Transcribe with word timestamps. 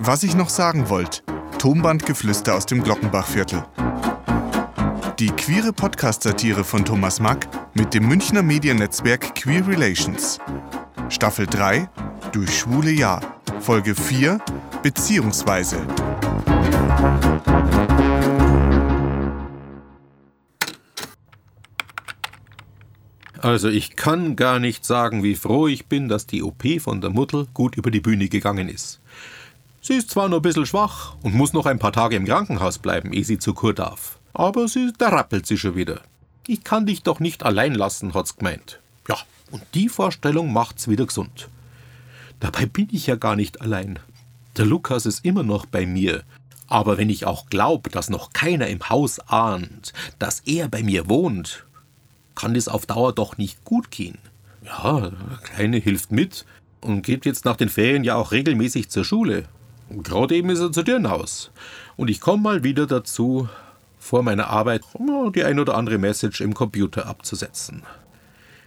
Was 0.00 0.22
ich 0.22 0.36
noch 0.36 0.48
sagen 0.48 0.88
wollte. 0.88 1.22
Tonbandgeflüster 1.58 2.54
aus 2.54 2.66
dem 2.66 2.84
Glockenbachviertel. 2.84 3.64
Die 5.18 5.30
queere 5.30 5.72
Podcast-Satire 5.72 6.62
von 6.62 6.84
Thomas 6.84 7.18
Mack 7.18 7.48
mit 7.74 7.92
dem 7.94 8.06
Münchner 8.06 8.42
Mediennetzwerk 8.42 9.34
Queer 9.34 9.66
Relations. 9.66 10.38
Staffel 11.08 11.46
3 11.46 11.90
Durch 12.30 12.60
schwule 12.60 12.92
Jahr. 12.92 13.40
Folge 13.58 13.96
4 13.96 14.38
Beziehungsweise. 14.84 15.84
Also 23.40 23.68
ich 23.68 23.96
kann 23.96 24.36
gar 24.36 24.60
nicht 24.60 24.84
sagen, 24.84 25.24
wie 25.24 25.34
froh 25.34 25.66
ich 25.66 25.86
bin, 25.86 26.08
dass 26.08 26.26
die 26.26 26.44
OP 26.44 26.62
von 26.80 27.00
der 27.00 27.10
Mutter 27.10 27.46
gut 27.52 27.76
über 27.76 27.90
die 27.90 28.00
Bühne 28.00 28.28
gegangen 28.28 28.68
ist. 28.68 29.00
Sie 29.88 29.94
ist 29.94 30.10
zwar 30.10 30.28
nur 30.28 30.40
ein 30.40 30.42
bisschen 30.42 30.66
schwach 30.66 31.16
und 31.22 31.34
muss 31.34 31.54
noch 31.54 31.64
ein 31.64 31.78
paar 31.78 31.94
Tage 31.94 32.14
im 32.14 32.26
Krankenhaus 32.26 32.78
bleiben, 32.78 33.14
ehe 33.14 33.24
sie 33.24 33.38
zur 33.38 33.54
Kur 33.54 33.72
darf. 33.72 34.18
Aber 34.34 34.68
sie, 34.68 34.92
da 34.98 35.08
rappelt 35.08 35.46
sie 35.46 35.56
schon 35.56 35.76
wieder. 35.76 36.02
Ich 36.46 36.62
kann 36.62 36.84
dich 36.84 37.04
doch 37.04 37.20
nicht 37.20 37.42
allein 37.42 37.74
lassen, 37.74 38.12
hat's 38.12 38.36
gemeint. 38.36 38.80
Ja, 39.08 39.16
und 39.50 39.62
die 39.72 39.88
Vorstellung 39.88 40.52
macht's 40.52 40.88
wieder 40.88 41.06
gesund. 41.06 41.48
Dabei 42.38 42.66
bin 42.66 42.88
ich 42.92 43.06
ja 43.06 43.14
gar 43.16 43.34
nicht 43.34 43.62
allein. 43.62 43.98
Der 44.58 44.66
Lukas 44.66 45.06
ist 45.06 45.24
immer 45.24 45.42
noch 45.42 45.64
bei 45.64 45.86
mir. 45.86 46.22
Aber 46.66 46.98
wenn 46.98 47.08
ich 47.08 47.24
auch 47.24 47.46
glaube, 47.46 47.88
dass 47.88 48.10
noch 48.10 48.34
keiner 48.34 48.66
im 48.66 48.90
Haus 48.90 49.18
ahnt, 49.20 49.94
dass 50.18 50.40
er 50.40 50.68
bei 50.68 50.82
mir 50.82 51.08
wohnt, 51.08 51.64
kann 52.34 52.52
das 52.52 52.68
auf 52.68 52.84
Dauer 52.84 53.14
doch 53.14 53.38
nicht 53.38 53.64
gut 53.64 53.90
gehen. 53.90 54.18
Ja, 54.66 55.00
der 55.00 55.38
Kleine 55.44 55.78
hilft 55.78 56.12
mit 56.12 56.44
und 56.82 57.00
geht 57.00 57.24
jetzt 57.24 57.46
nach 57.46 57.56
den 57.56 57.70
Ferien 57.70 58.04
ja 58.04 58.16
auch 58.16 58.32
regelmäßig 58.32 58.90
zur 58.90 59.06
Schule. 59.06 59.48
Gerade 59.90 60.36
eben 60.36 60.50
ist 60.50 60.60
er 60.60 60.72
zu 60.72 60.82
Dirnhaus. 60.82 61.50
Und 61.96 62.08
ich 62.08 62.20
komme 62.20 62.42
mal 62.42 62.64
wieder 62.64 62.86
dazu, 62.86 63.48
vor 63.98 64.22
meiner 64.22 64.48
Arbeit 64.48 64.82
die 65.34 65.44
ein 65.44 65.58
oder 65.58 65.76
andere 65.76 65.98
Message 65.98 66.40
im 66.40 66.54
Computer 66.54 67.06
abzusetzen. 67.06 67.82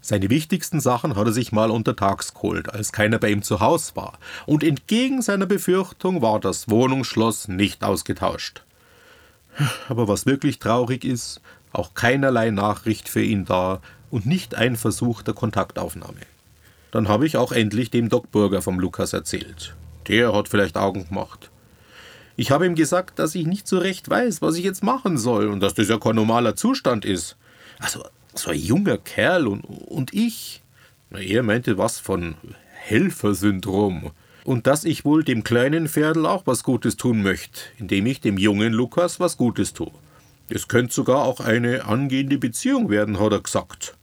Seine 0.00 0.28
wichtigsten 0.28 0.80
Sachen 0.80 1.16
hat 1.16 1.26
er 1.26 1.32
sich 1.32 1.50
mal 1.50 1.70
untertags 1.70 2.34
geholt, 2.34 2.68
als 2.70 2.92
keiner 2.92 3.18
bei 3.18 3.30
ihm 3.30 3.42
zu 3.42 3.60
Hause 3.60 3.92
war. 3.94 4.18
Und 4.44 4.62
entgegen 4.62 5.22
seiner 5.22 5.46
Befürchtung 5.46 6.20
war 6.20 6.40
das 6.40 6.68
Wohnungsschloss 6.68 7.48
nicht 7.48 7.82
ausgetauscht. 7.82 8.64
Aber 9.88 10.06
was 10.06 10.26
wirklich 10.26 10.58
traurig 10.58 11.04
ist, 11.04 11.40
auch 11.72 11.94
keinerlei 11.94 12.50
Nachricht 12.50 13.08
für 13.08 13.22
ihn 13.22 13.46
da 13.46 13.80
und 14.10 14.26
nicht 14.26 14.54
ein 14.56 14.76
Versuch 14.76 15.22
der 15.22 15.34
Kontaktaufnahme. 15.34 16.20
Dann 16.90 17.08
habe 17.08 17.26
ich 17.26 17.36
auch 17.36 17.52
endlich 17.52 17.90
dem 17.90 18.08
Doc 18.10 18.30
Burger 18.30 18.60
vom 18.60 18.78
Lukas 18.78 19.12
erzählt. 19.12 19.74
Der 20.08 20.32
hat 20.34 20.48
vielleicht 20.48 20.76
Augen 20.76 21.08
gemacht. 21.08 21.50
Ich 22.36 22.50
habe 22.50 22.66
ihm 22.66 22.74
gesagt, 22.74 23.18
dass 23.18 23.34
ich 23.34 23.46
nicht 23.46 23.68
so 23.68 23.78
recht 23.78 24.08
weiß, 24.08 24.42
was 24.42 24.56
ich 24.56 24.64
jetzt 24.64 24.82
machen 24.82 25.18
soll 25.18 25.48
und 25.48 25.60
dass 25.60 25.74
das 25.74 25.88
ja 25.88 25.98
kein 25.98 26.16
normaler 26.16 26.56
Zustand 26.56 27.04
ist. 27.04 27.36
Also, 27.78 28.04
so 28.34 28.50
ein 28.50 28.58
junger 28.58 28.98
Kerl 28.98 29.46
und, 29.46 29.62
und 29.62 30.12
ich. 30.12 30.62
Na, 31.10 31.20
er 31.20 31.42
meinte 31.42 31.78
was 31.78 32.00
von 32.00 32.34
Helfersyndrom. 32.72 34.10
Und 34.44 34.66
dass 34.66 34.84
ich 34.84 35.04
wohl 35.04 35.24
dem 35.24 35.42
kleinen 35.42 35.88
Pferdl 35.88 36.26
auch 36.26 36.46
was 36.46 36.64
Gutes 36.64 36.96
tun 36.96 37.22
möchte, 37.22 37.60
indem 37.78 38.04
ich 38.06 38.20
dem 38.20 38.36
jungen 38.36 38.72
Lukas 38.72 39.20
was 39.20 39.36
Gutes 39.36 39.72
tue. 39.72 39.90
Es 40.50 40.68
könnte 40.68 40.92
sogar 40.92 41.24
auch 41.24 41.40
eine 41.40 41.86
angehende 41.86 42.36
Beziehung 42.36 42.90
werden, 42.90 43.18
hat 43.18 43.32
er 43.32 43.40
gesagt. 43.40 43.96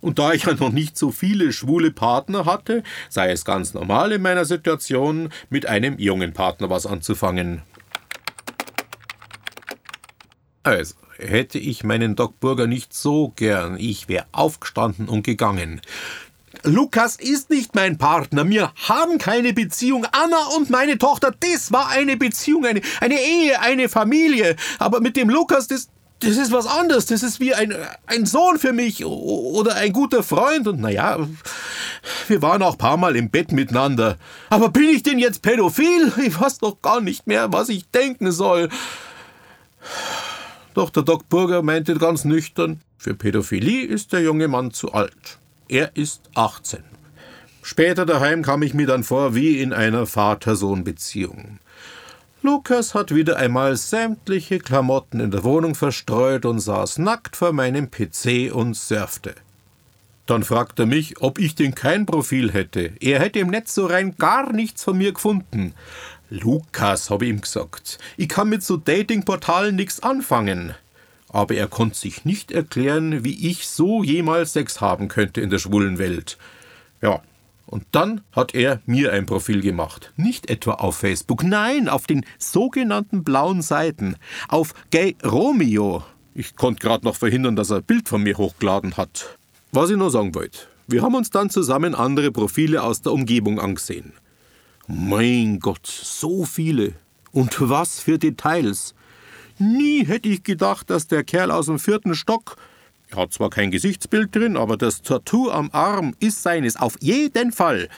Und 0.00 0.18
da 0.18 0.32
ich 0.32 0.44
ja 0.44 0.54
noch 0.54 0.72
nicht 0.72 0.96
so 0.96 1.10
viele 1.10 1.52
schwule 1.52 1.90
Partner 1.90 2.44
hatte, 2.44 2.82
sei 3.08 3.30
es 3.30 3.44
ganz 3.44 3.74
normal 3.74 4.12
in 4.12 4.22
meiner 4.22 4.44
Situation, 4.44 5.30
mit 5.50 5.66
einem 5.66 5.98
jungen 5.98 6.32
Partner 6.32 6.70
was 6.70 6.86
anzufangen. 6.86 7.62
Also, 10.62 10.94
hätte 11.18 11.58
ich 11.58 11.84
meinen 11.84 12.14
Doc 12.14 12.40
Burger 12.40 12.66
nicht 12.66 12.94
so 12.94 13.32
gern, 13.34 13.76
ich 13.78 14.08
wäre 14.08 14.26
aufgestanden 14.32 15.08
und 15.08 15.22
gegangen. 15.22 15.80
Lukas 16.64 17.16
ist 17.16 17.50
nicht 17.50 17.74
mein 17.74 17.98
Partner. 17.98 18.48
Wir 18.48 18.72
haben 18.88 19.18
keine 19.18 19.52
Beziehung. 19.52 20.06
Anna 20.10 20.46
und 20.56 20.70
meine 20.70 20.98
Tochter, 20.98 21.32
das 21.38 21.72
war 21.72 21.88
eine 21.88 22.16
Beziehung, 22.16 22.66
eine, 22.66 22.80
eine 23.00 23.20
Ehe, 23.20 23.60
eine 23.60 23.88
Familie. 23.88 24.56
Aber 24.78 25.00
mit 25.00 25.16
dem 25.16 25.28
Lukas, 25.28 25.68
das, 25.68 25.88
das 26.20 26.36
ist 26.36 26.52
was 26.52 26.66
anderes. 26.66 27.06
Das 27.06 27.22
ist 27.22 27.40
wie 27.40 27.54
ein, 27.54 27.74
ein 28.06 28.26
Sohn 28.26 28.58
für 28.58 28.72
mich 28.72 29.04
oder 29.04 29.74
ein 29.76 29.92
guter 29.92 30.22
Freund. 30.22 30.66
Und 30.66 30.80
naja, 30.80 31.18
wir 32.26 32.42
waren 32.42 32.62
auch 32.62 32.72
ein 32.72 32.78
paar 32.78 32.96
Mal 32.96 33.16
im 33.16 33.30
Bett 33.30 33.52
miteinander. 33.52 34.16
Aber 34.50 34.70
bin 34.70 34.88
ich 34.88 35.02
denn 35.02 35.18
jetzt 35.18 35.42
pädophil? 35.42 36.12
Ich 36.24 36.40
weiß 36.40 36.58
doch 36.58 36.82
gar 36.82 37.00
nicht 37.00 37.26
mehr, 37.26 37.52
was 37.52 37.68
ich 37.68 37.88
denken 37.90 38.32
soll. 38.32 38.68
Doch 40.74 40.90
der 40.90 41.02
Doc 41.02 41.28
Burger 41.28 41.62
meinte 41.62 41.94
ganz 41.96 42.24
nüchtern, 42.24 42.80
für 42.96 43.14
Pädophilie 43.14 43.86
ist 43.86 44.12
der 44.12 44.20
junge 44.20 44.48
Mann 44.48 44.72
zu 44.72 44.92
alt. 44.92 45.38
Er 45.68 45.96
ist 45.96 46.22
18. 46.34 46.82
Später 47.62 48.06
daheim 48.06 48.42
kam 48.42 48.62
ich 48.62 48.74
mir 48.74 48.86
dann 48.86 49.04
vor 49.04 49.34
wie 49.34 49.60
in 49.60 49.72
einer 49.72 50.06
Vater-Sohn-Beziehung. 50.06 51.58
Lukas 52.40 52.94
hat 52.94 53.12
wieder 53.12 53.36
einmal 53.36 53.76
sämtliche 53.76 54.60
Klamotten 54.60 55.18
in 55.18 55.32
der 55.32 55.42
Wohnung 55.42 55.74
verstreut 55.74 56.44
und 56.44 56.60
saß 56.60 56.98
nackt 56.98 57.34
vor 57.34 57.52
meinem 57.52 57.90
PC 57.90 58.54
und 58.54 58.76
surfte. 58.76 59.34
Dann 60.26 60.44
fragte 60.44 60.84
er 60.84 60.86
mich, 60.86 61.20
ob 61.20 61.40
ich 61.40 61.56
denn 61.56 61.74
kein 61.74 62.06
Profil 62.06 62.52
hätte. 62.52 62.92
Er 63.00 63.18
hätte 63.18 63.40
im 63.40 63.48
Netz 63.48 63.74
so 63.74 63.86
rein 63.86 64.14
gar 64.18 64.52
nichts 64.52 64.84
von 64.84 64.96
mir 64.96 65.12
gefunden. 65.12 65.74
Lukas, 66.30 67.10
habe 67.10 67.24
ich 67.24 67.30
ihm 67.30 67.40
gesagt, 67.40 67.98
ich 68.16 68.28
kann 68.28 68.50
mit 68.50 68.62
so 68.62 68.76
Datingportalen 68.76 69.74
nichts 69.74 70.00
anfangen. 70.00 70.74
Aber 71.30 71.54
er 71.54 71.66
konnte 71.66 71.98
sich 71.98 72.24
nicht 72.24 72.52
erklären, 72.52 73.24
wie 73.24 73.48
ich 73.48 73.66
so 73.66 74.04
jemals 74.04 74.52
Sex 74.52 74.80
haben 74.80 75.08
könnte 75.08 75.40
in 75.40 75.50
der 75.50 75.58
schwulen 75.58 75.98
Welt. 75.98 76.38
Ja, 77.02 77.20
und 77.68 77.84
dann 77.92 78.22
hat 78.32 78.54
er 78.54 78.80
mir 78.86 79.12
ein 79.12 79.26
Profil 79.26 79.60
gemacht. 79.60 80.12
Nicht 80.16 80.48
etwa 80.48 80.72
auf 80.74 80.96
Facebook, 80.96 81.44
nein, 81.44 81.88
auf 81.88 82.06
den 82.06 82.24
sogenannten 82.38 83.24
blauen 83.24 83.60
Seiten. 83.60 84.16
Auf 84.48 84.72
Gay 84.90 85.16
Romeo. 85.24 86.02
Ich 86.34 86.56
konnte 86.56 86.80
gerade 86.80 87.04
noch 87.04 87.16
verhindern, 87.16 87.56
dass 87.56 87.70
er 87.70 87.78
ein 87.78 87.84
Bild 87.84 88.08
von 88.08 88.22
mir 88.22 88.38
hochgeladen 88.38 88.96
hat. 88.96 89.38
Was 89.70 89.90
ich 89.90 89.96
nur 89.96 90.10
sagen 90.10 90.34
wollte. 90.34 90.60
Wir 90.86 91.02
haben 91.02 91.14
uns 91.14 91.28
dann 91.28 91.50
zusammen 91.50 91.94
andere 91.94 92.32
Profile 92.32 92.82
aus 92.82 93.02
der 93.02 93.12
Umgebung 93.12 93.60
angesehen. 93.60 94.14
Mein 94.86 95.60
Gott, 95.60 95.86
so 95.86 96.46
viele. 96.46 96.94
Und 97.32 97.56
was 97.60 98.00
für 98.00 98.18
Details. 98.18 98.94
Nie 99.58 100.06
hätte 100.06 100.30
ich 100.30 100.42
gedacht, 100.42 100.88
dass 100.88 101.06
der 101.06 101.24
Kerl 101.24 101.50
aus 101.50 101.66
dem 101.66 101.78
vierten 101.78 102.14
Stock 102.14 102.56
er 103.10 103.16
hat 103.16 103.32
zwar 103.32 103.50
kein 103.50 103.70
Gesichtsbild 103.70 104.34
drin, 104.34 104.56
aber 104.56 104.76
das 104.76 105.02
Tattoo 105.02 105.50
am 105.50 105.70
Arm 105.72 106.14
ist 106.20 106.42
seines, 106.42 106.76
auf 106.76 106.96
jeden 107.00 107.52
Fall. 107.52 107.88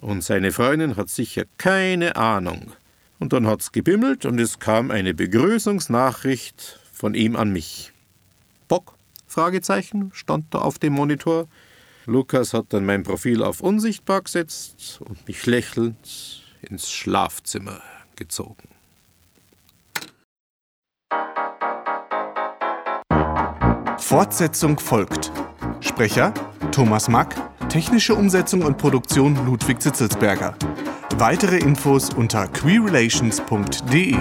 Und 0.00 0.22
seine 0.22 0.52
Freundin 0.52 0.96
hat 0.96 1.08
sicher 1.08 1.44
keine 1.58 2.16
Ahnung. 2.16 2.72
Und 3.18 3.32
dann 3.32 3.46
hat's 3.46 3.72
gebimmelt 3.72 4.24
und 4.24 4.38
es 4.40 4.58
kam 4.58 4.90
eine 4.90 5.14
Begrüßungsnachricht 5.14 6.80
von 6.92 7.14
ihm 7.14 7.36
an 7.36 7.52
mich. 7.52 7.92
Bock? 8.68 8.94
Fragezeichen 9.26 10.10
stand 10.14 10.46
da 10.50 10.60
auf 10.60 10.78
dem 10.78 10.94
Monitor. 10.94 11.46
Lukas 12.06 12.54
hat 12.54 12.66
dann 12.70 12.86
mein 12.86 13.02
Profil 13.02 13.42
auf 13.42 13.60
unsichtbar 13.60 14.22
gesetzt 14.22 15.00
und 15.04 15.26
mich 15.28 15.44
lächelnd 15.46 16.42
ins 16.62 16.90
Schlafzimmer 16.90 17.80
gezogen. 18.16 18.68
Fortsetzung 24.10 24.80
folgt. 24.80 25.30
Sprecher 25.78 26.34
Thomas 26.72 27.06
Mack, 27.06 27.36
technische 27.68 28.16
Umsetzung 28.16 28.62
und 28.62 28.76
Produktion 28.76 29.38
Ludwig 29.46 29.80
Zitzelsberger. 29.80 30.56
Weitere 31.18 31.58
Infos 31.58 32.12
unter 32.12 32.48
queerrelations.de. 32.48 34.16